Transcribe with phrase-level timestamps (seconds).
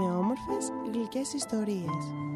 [0.00, 2.29] με όμορφες γλυκές ιστορίες.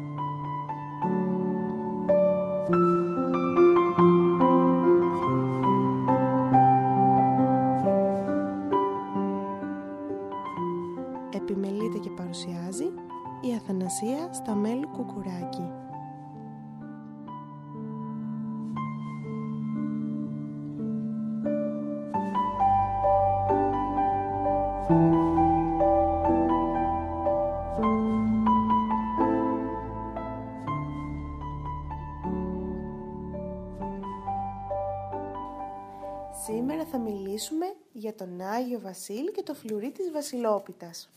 [38.15, 41.09] Τον Άγιο Βασίλη και το φλουρί της Βασιλόπιτας.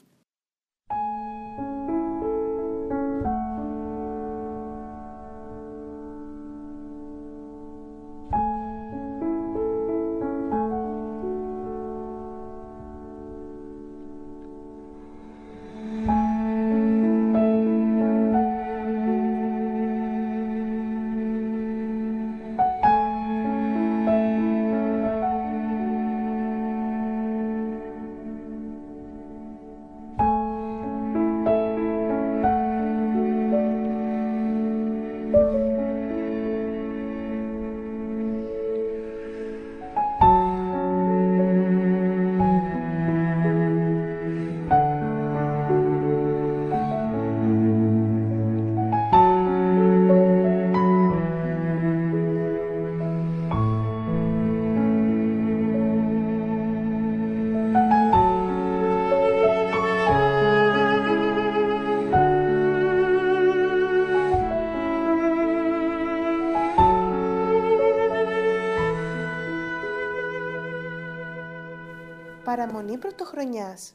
[72.98, 73.94] Παραμονή πρωτοχρονιάς.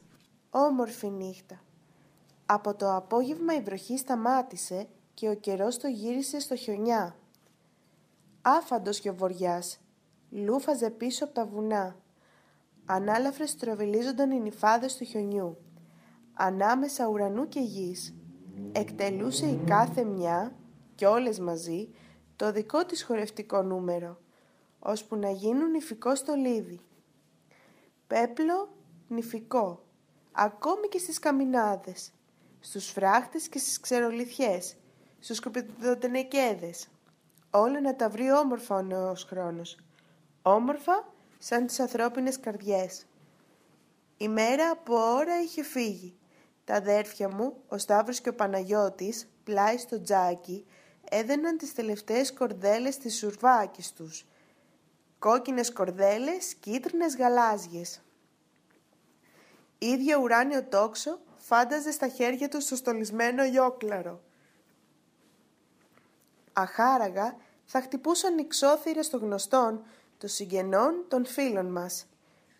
[0.50, 1.60] Όμορφη νύχτα.
[2.46, 7.16] Από το απόγευμα η βροχή σταμάτησε και ο καιρός το γύρισε στο χιονιά.
[8.42, 9.80] Άφαντος γιοβοριάς,
[10.30, 11.96] λούφαζε πίσω από τα βουνά.
[12.84, 15.56] Ανάλαφρες τροβιλίζονταν οι νυφάδες του χιονιού.
[16.34, 18.14] Ανάμεσα ουρανού και γης.
[18.72, 20.56] Εκτελούσε η κάθε μια,
[20.94, 21.88] και όλες μαζί,
[22.36, 24.18] το δικό της χορευτικό νούμερο,
[24.78, 26.80] ώσπου να γίνουν νηφικό στολίδι
[28.06, 28.68] πέπλο
[29.08, 29.84] νηφικό,
[30.32, 32.12] ακόμη και στις καμινάδες,
[32.60, 34.76] στους φράχτες και στις ξερολιθιές,
[35.18, 36.88] στους σκουπιδοτενεκέδες.
[37.50, 39.78] Όλα να τα βρει όμορφα ο νέος χρόνος.
[40.42, 43.06] Όμορφα σαν τις ανθρώπινες καρδιές.
[44.16, 46.16] Η μέρα από ώρα είχε φύγει.
[46.64, 50.66] Τα αδέρφια μου, ο Σταύρος και ο Παναγιώτης, πλάι στο τζάκι,
[51.10, 54.26] έδαιναν τις τελευταίες κορδέλες της σουρβάκης τους.
[55.18, 58.02] Κόκκινες κορδέλες, κίτρινες γαλάζιες.
[59.84, 64.20] Ίδιο ουράνιο τόξο φάνταζε στα χέρια του στο στολισμένο γιόκλαρο.
[66.52, 69.84] Αχάραγα θα χτυπούσαν εξώθυρες των γνωστών,
[70.18, 72.06] των συγγενών, των φίλων μας,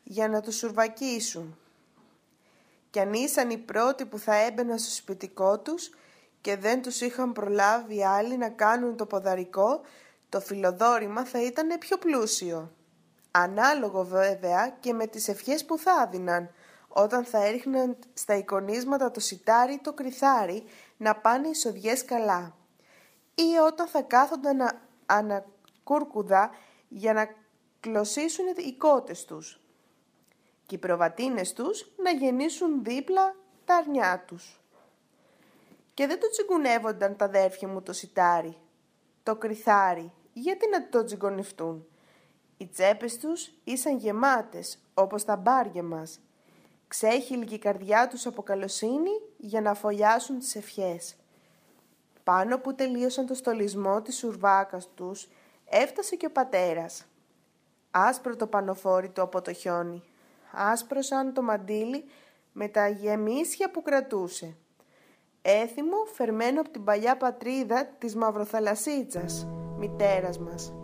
[0.03, 1.59] για να τους σουρβακίσουν.
[2.91, 5.91] Κι αν ήσαν οι πρώτοι που θα έμπαιναν στο σπιτικό τους
[6.41, 9.81] και δεν τους είχαν προλάβει άλλοι να κάνουν το ποδαρικό,
[10.29, 12.73] το φιλοδόρημα θα ήταν πιο πλούσιο.
[13.31, 16.51] Ανάλογο βέβαια και με τις ευχές που θα δίναν,
[16.97, 20.65] όταν θα έριχναν στα εικονίσματα το σιτάρι το κρυθάρι
[20.97, 22.57] να πάνε οι σοδιές καλά
[23.35, 26.51] ή όταν θα κάθονταν ανακούρκουδα
[26.89, 27.29] για να
[27.81, 29.61] κλωσίσουν οι κότες τους
[30.67, 33.35] και οι προβατίνες τους να γεννήσουν δίπλα
[33.65, 34.61] τα αρνιά τους.
[35.95, 38.57] Και δεν το τσιγκουνεύονταν τα αδέρφια μου το σιτάρι,
[39.23, 41.87] το κρυθάρι, γιατί να το τσιγκονευτούν;
[42.57, 46.21] Οι τσέπες τους ήσαν γεμάτες, όπως τα μπάρια μας,
[46.89, 51.17] ξέχυλη η καρδιά τους από καλοσύνη για να φωλιάσουν τις ευχές.
[52.25, 55.29] Πάνω που τελείωσαν το στολισμό της ουρβάκας τους,
[55.65, 57.05] έφτασε και ο πατέρας.
[57.91, 60.03] Άσπρο το πανοφόρι του από το χιόνι,
[60.53, 62.05] άσπρο σαν το μαντίλι
[62.53, 64.57] με τα γεμίσια που κρατούσε.
[65.43, 69.47] Έθιμο φερμένο από την παλιά πατρίδα της Μαυροθαλασσίτσας,
[69.79, 70.84] μητέρας μας.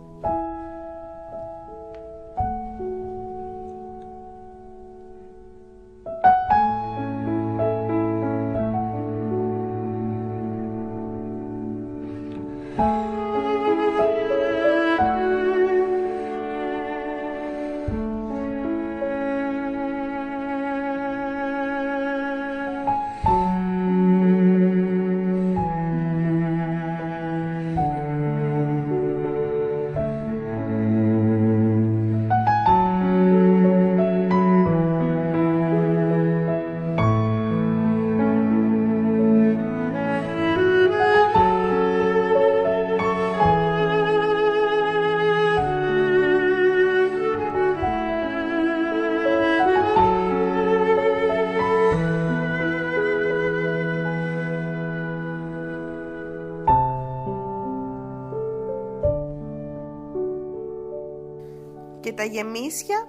[62.21, 63.07] Τα γεμίσια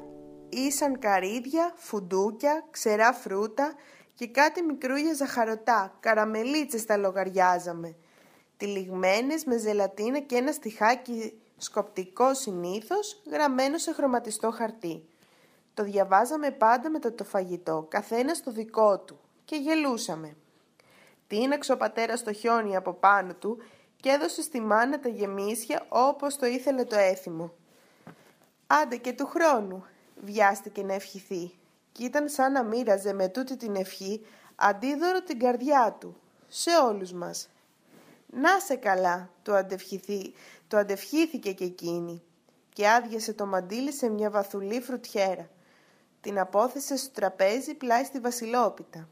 [0.49, 3.75] ήσαν καρύδια, φουντούκια, ξερά φρούτα
[4.15, 7.97] και κάτι μικρούλια ζαχαρωτά, καραμελίτσες τα λογαριάζαμε.
[8.57, 15.05] Τυλιγμένες με ζελατίνα και ένα στιχάκι σκοπτικό συνήθως, γραμμένο σε χρωματιστό χαρτί.
[15.75, 20.37] Το διαβάζαμε πάντα μετά το φαγητό, καθένα το δικό του, και γελούσαμε.
[21.27, 23.59] Τίναξε ο πατέρας το χιόνι από πάνω του
[23.97, 27.53] και έδωσε στη μάνα τα γεμίσια όπως το ήθελε το έθιμο.
[28.81, 29.85] Άντε και του χρόνου,
[30.25, 31.51] βιάστηκε να ευχηθεί
[31.93, 34.27] κι ήταν σαν να μοίραζε με τούτη την ευχή
[34.57, 36.17] αντίδωρο την καρδιά του,
[36.49, 37.49] σε όλους μας.
[38.27, 40.33] «Να σε καλά», το, αντευχηθεί,
[40.69, 42.23] το αντευχήθηκε και εκείνη
[42.73, 45.49] και άδειασε το μαντίλι σε μια βαθουλή φρουτιέρα.
[46.21, 49.09] Την απόθεσε στο τραπέζι πλάι στη βασιλόπιτα.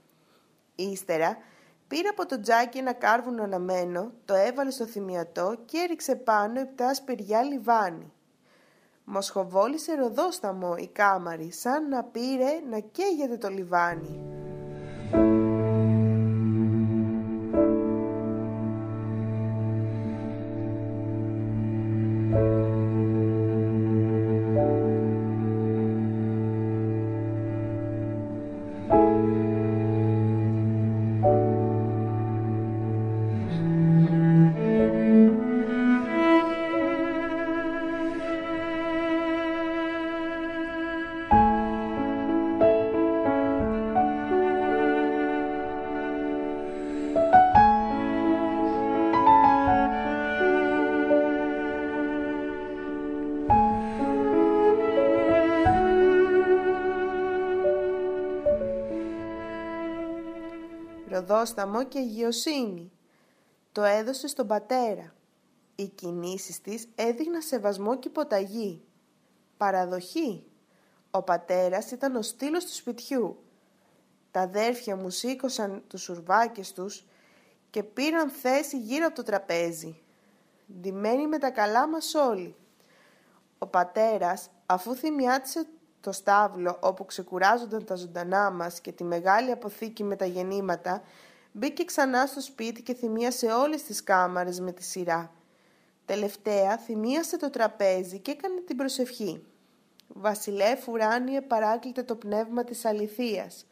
[0.75, 1.39] Ύστερα
[1.89, 6.95] πήρε από το τζάκι ένα κάρβουνο αναμένο, το έβαλε στο θυμιατό και έριξε πάνω επτά
[6.95, 8.12] σπηριά λιβάνι.
[9.12, 14.40] Μοσχοβόλησε ροδόσταμο η κάμαρη, σαν να πήρε να καίγεται το λιβάνι.
[61.31, 62.93] Ροδόσταμο και αγιοσύνη.
[63.73, 65.15] Το έδωσε στον πατέρα.
[65.75, 68.85] Οι κινήσεις της έδειχναν σεβασμό και υποταγή.
[69.56, 70.47] Παραδοχή.
[71.11, 73.43] Ο πατέρας ήταν ο στήλος του σπιτιού.
[74.31, 77.06] Τα αδέρφια μου σήκωσαν τους σουρβάκες τους
[77.71, 80.00] και πήραν θέση γύρω από το τραπέζι.
[80.81, 82.55] Ντυμένοι με τα καλά μας όλοι.
[83.59, 85.67] Ο πατέρας, αφού θυμιάτισε
[86.00, 91.02] το στάβλο όπου ξεκουράζονταν τα ζωντανά μας και τη μεγάλη αποθήκη με τα γεννήματα,
[91.52, 95.32] μπήκε ξανά στο σπίτι και θυμίασε όλες τις κάμαρες με τη σειρά.
[96.05, 99.44] Τελευταία θυμίασε το τραπέζι και έκανε την προσευχή.
[100.08, 103.67] «Βασιλεύ ουράνιε παράκλητε το πνεύμα της αληθείας».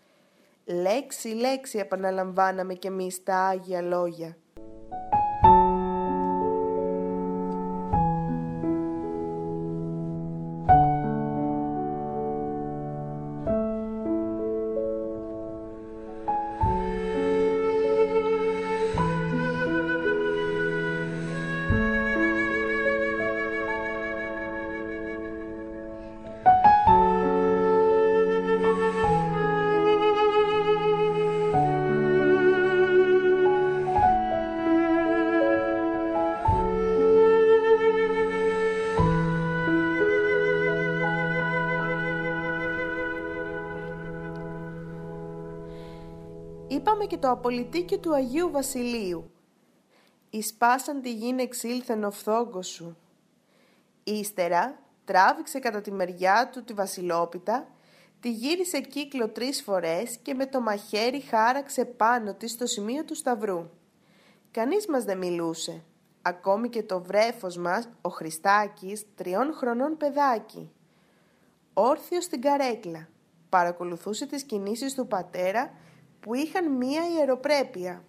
[0.65, 4.37] Λέξη, λέξη επαναλαμβάναμε κι εμείς τα Άγια Λόγια.
[46.79, 49.31] Είπαμε και το απολυτίκιο του Αγίου Βασιλείου.
[50.31, 52.97] Ισπάσαν τη γη εξήλθεν ο φθόγκος σου.
[54.05, 57.69] Ύστερα τράβηξε κατά τη μεριά του τη βασιλόπιτα,
[58.21, 63.15] τη γύρισε κύκλο τρεις φορές και με το μαχαίρι χάραξε πάνω της στο σημείο του
[63.15, 63.71] σταυρού.
[64.51, 65.83] Κανείς μας δεν μιλούσε.
[66.23, 70.71] Ακόμη και το βρέφος μας, ο Χριστάκης, τριών χρονών παιδάκι.
[71.73, 73.09] Όρθιος στην καρέκλα.
[73.49, 75.71] Παρακολουθούσε τις κινήσεις του πατέρα
[76.21, 78.05] που είχαν μία ιεροπρέπεια.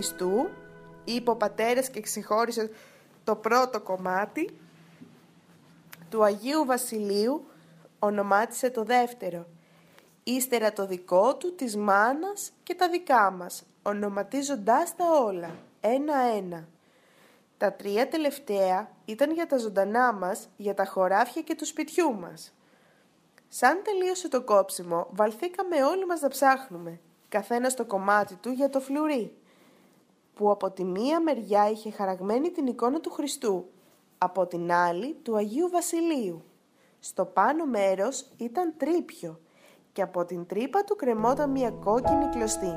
[0.00, 0.50] Χριστού,
[1.04, 2.70] είπε ο πατέρας και ξεχώρισε
[3.24, 4.58] το πρώτο κομμάτι,
[6.08, 7.46] του Αγίου Βασιλείου
[7.98, 9.46] ονομάτισε το δεύτερο,
[10.24, 16.68] ύστερα το δικό του, της μάνας και τα δικά μας, ονοματίζοντάς τα όλα, ένα-ένα.
[17.58, 22.54] Τα τρία τελευταία ήταν για τα ζωντανά μας, για τα χωράφια και του σπιτιού μας.
[23.48, 28.80] Σαν τελείωσε το κόψιμο, βαλθήκαμε όλοι μας να ψάχνουμε, καθένας στο κομμάτι του για το
[28.80, 29.34] φλουρί,
[30.40, 33.66] που από τη μία μεριά είχε χαραγμένη την εικόνα του Χριστού,
[34.18, 36.44] από την άλλη του Αγίου Βασιλείου.
[37.00, 39.40] Στο πάνω μέρος ήταν τρίπιο
[39.92, 42.72] και από την τρύπα του κρεμόταν μια κόκκινη κλωστή.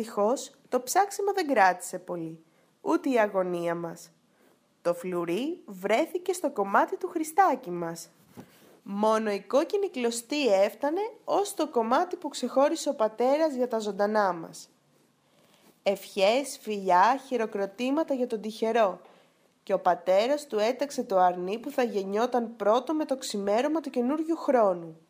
[0.00, 2.44] Ευτυχώς το ψάξιμο δεν κράτησε πολύ,
[2.80, 4.10] ούτε η αγωνία μας.
[4.82, 8.10] Το φλουρί βρέθηκε στο κομμάτι του Χριστάκη μας.
[8.82, 14.32] Μόνο η κόκκινη κλωστή έφτανε ως το κομμάτι που ξεχώρισε ο πατέρας για τα ζωντανά
[14.32, 14.68] μας.
[15.82, 19.00] Ευχές, φιλιά, χειροκροτήματα για τον τυχερό
[19.62, 23.90] και ο πατέρας του έταξε το αρνί που θα γεννιόταν πρώτο με το ξημέρωμα του
[23.90, 25.00] καινούριου χρόνου.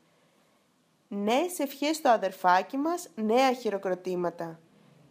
[1.08, 4.58] Νέες ευχές στο αδερφάκι μας, νέα χειροκροτήματα.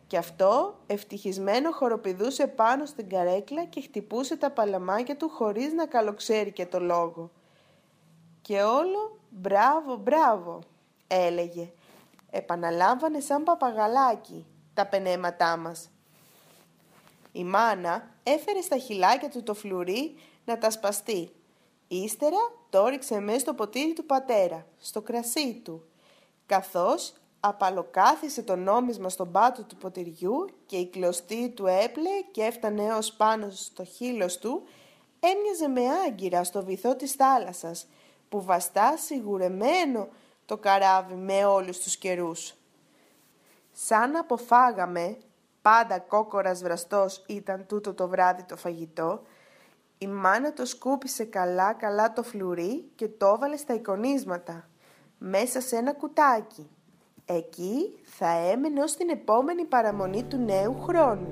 [0.10, 6.51] Και αυτό ευτυχισμένο χοροπηδούσε πάνω στην καρέκλα και χτυπούσε τα παλαμάκια του χωρίς να καλοξέρει
[6.51, 7.32] και το λόγο.
[8.42, 10.60] Και όλο «Μπράβο, μπράβο»
[11.08, 11.72] έλεγε.
[12.30, 15.89] Επαναλάμβανε σαν παπαγαλάκι τα πενέματά μας.
[17.32, 21.32] Η μάνα έφερε στα χυλάκια του το φλουρί να τα σπαστεί.
[21.88, 25.84] Ύστερα το ρίξε μέσα στο ποτήρι του πατέρα, στο κρασί του,
[26.46, 32.84] καθώς απαλοκάθισε το νόμισμα στον πάτο του ποτηριού και η κλωστή του έπλε και έφτανε
[32.84, 34.63] έως πάνω στο χείλος του,
[35.19, 37.88] έμοιαζε με άγκυρα στο βυθό της θάλασσας,
[38.29, 40.08] που βαστά σιγουρεμένο
[40.46, 42.53] το καράβι με όλους τους καιρούς.
[43.72, 45.17] Σαν αποφάγαμε,
[45.62, 49.22] πάντα κόκορας βραστός ήταν τούτο το βράδυ το φαγητό,
[49.98, 54.69] η μάνα το σκούπισε καλά καλά το φλουρί και το έβαλε στα εικονίσματα,
[55.17, 56.69] μέσα σε ένα κουτάκι.
[57.38, 61.27] Εκεί θα έμενε ως την επόμενη παραμονή του νέου χρόνου.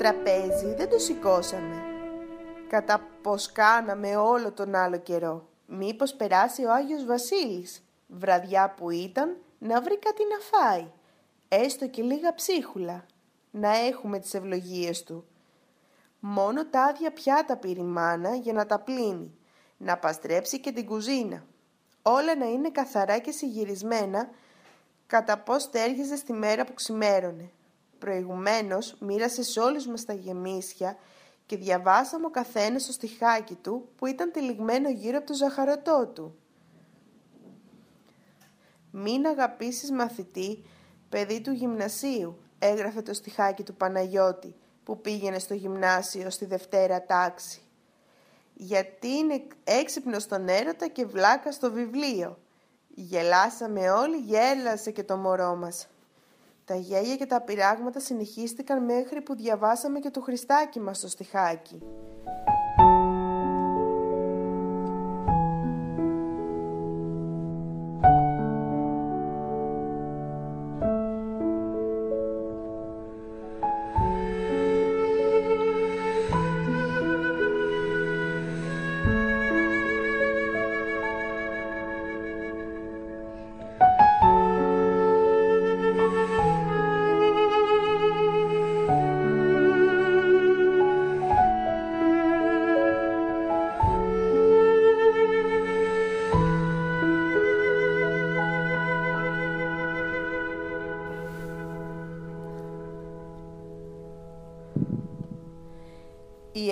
[0.00, 1.82] Τραπέζι δεν το σηκώσαμε.
[2.68, 5.48] Κατά πως κάναμε όλο τον άλλο καιρό.
[5.66, 10.86] Μήπως περάσει ο Άγιος Βασίλης, βραδιά που ήταν, να βρει κάτι να φάει.
[11.48, 13.04] Έστω και λίγα ψίχουλα.
[13.50, 15.24] Να έχουμε τις ευλογίες του.
[16.20, 19.34] Μόνο τα άδεια πιάτα πήρε η μάνα για να τα πλύνει.
[19.76, 21.44] Να παστρέψει και την κουζίνα.
[22.02, 24.28] Όλα να είναι καθαρά και συγυρισμένα
[25.06, 27.50] κατά πώς τέργιζε στη μέρα που ξημέρωνε.
[28.00, 30.96] Προηγουμένως μοίρασε σε όλους μας τα γεμίσια
[31.46, 36.38] και διαβάσαμε ο καθένας στο στιχάκι του που ήταν τυλιγμένο γύρω από το ζαχαρωτό του.
[38.90, 40.64] «Μην αγαπήσεις μαθητή,
[41.08, 44.54] παιδί του γυμνασίου», έγραφε το στιχάκι του Παναγιώτη
[44.84, 47.60] που πήγαινε στο γυμνάσιο στη Δευτέρα τάξη.
[48.54, 52.38] «Γιατί είναι έξυπνος στον έρωτα και βλάκα στο βιβλίο».
[52.94, 55.88] Γελάσαμε όλοι, γέλασε και το μωρό μας.
[56.70, 61.82] Τα γέλια και τα πειράγματα συνεχίστηκαν μέχρι που διαβάσαμε και το Χριστάκι μας στο στιχάκι.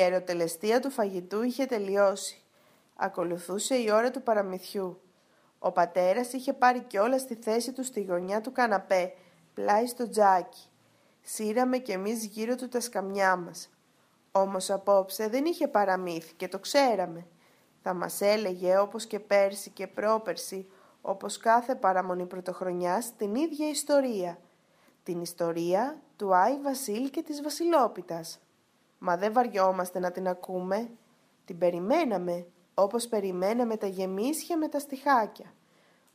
[0.09, 2.43] Η ιεροτελεστία του φαγητού είχε τελειώσει.
[2.97, 5.01] Ακολουθούσε η ώρα του παραμυθιού.
[5.59, 9.13] Ο πατέρας είχε πάρει κιόλας στη θέση του στη γωνιά του καναπέ,
[9.55, 10.69] πλάι στο τζάκι.
[11.23, 13.71] Σύραμε κι εμείς γύρω του τα σκαμιά μας.
[14.33, 17.27] Όμως απόψε δεν είχε παραμύθι και το ξέραμε.
[17.83, 24.39] Θα μας έλεγε όπως και πέρσι και πρόπερσι, όπως κάθε παραμονή πρωτοχρονιάς, την ίδια ιστορία.
[25.03, 28.41] Την ιστορία του Άι Βασίλ και της Βασιλόπιτας.
[28.99, 30.91] Μα δεν βαριόμαστε να την ακούμε.
[31.45, 35.53] Την περιμέναμε, όπως περιμέναμε τα γεμίσια με τα στιχάκια.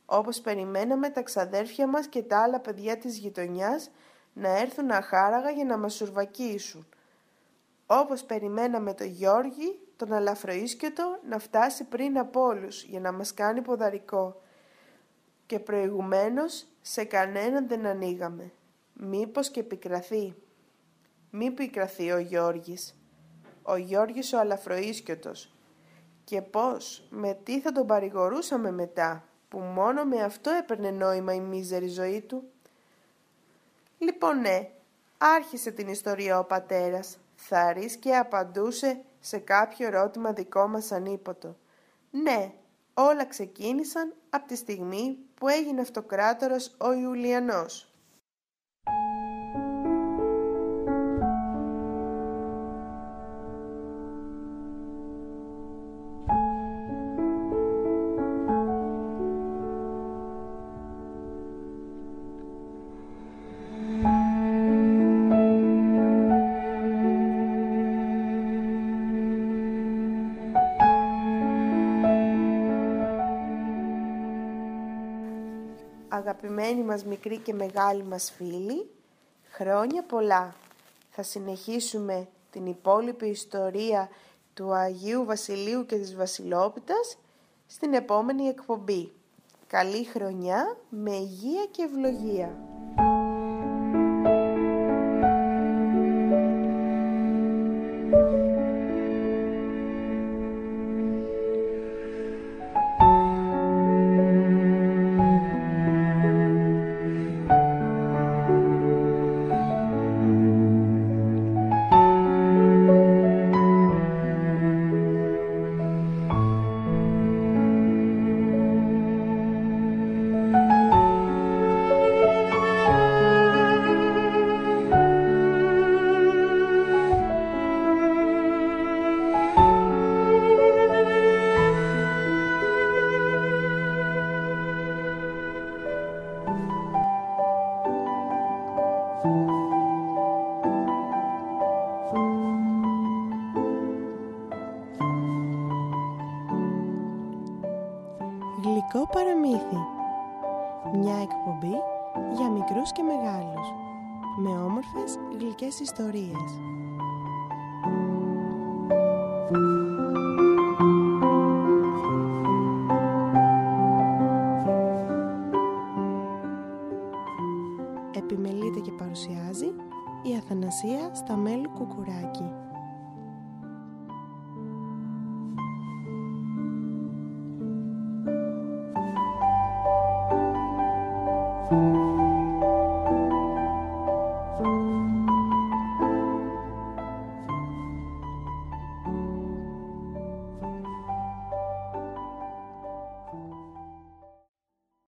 [0.06, 3.90] Όπως περιμέναμε τα ξαδέρφια μας και τα άλλα παιδιά της γειτονιάς
[4.32, 6.86] να έρθουν αχάραγα για να μας σουρβακίσουν.
[7.86, 13.62] Όπως περιμέναμε το Γιώργη, τον αλαφροίσκετο, να φτάσει πριν από όλους για να μας κάνει
[13.62, 14.42] ποδαρικό.
[15.46, 18.52] Και προηγουμένως σε κανέναν δεν ανοίγαμε.
[18.92, 20.34] Μήπως και επικραθεί.
[21.36, 22.94] Μη πικραθεί ο Γιώργης.
[23.62, 25.54] Ο Γιώργης ο αλαφροίσκιωτος.
[26.24, 31.40] Και πώς, με τι θα τον παρηγορούσαμε μετά, που μόνο με αυτό έπαιρνε νόημα η
[31.40, 32.42] μίζερη ζωή του;
[33.98, 34.70] Λοιπόν ναι,
[35.18, 37.18] άρχισε την ιστορία ο πατέρας.
[37.34, 41.56] Θα και απαντούσε σε κάποιο ερώτημα δικό μας ανίποτο.
[42.10, 42.52] Ναι,
[42.94, 47.93] όλα ξεκίνησαν από τη στιγμή που έγινε αυτοκράτορας ο Ιουλιανός.
[76.34, 78.90] Αγαπημένοι μας μικροί και μεγάλοι μας φίλοι,
[79.50, 80.54] χρόνια πολλά.
[81.10, 84.08] Θα συνεχίσουμε την υπόλοιπη ιστορία
[84.54, 87.16] του Αγίου Βασιλείου και της Βασιλόπιτας
[87.66, 89.12] στην επόμενη εκπομπή.
[89.66, 92.73] Καλή χρονιά με υγεία και ευλογία.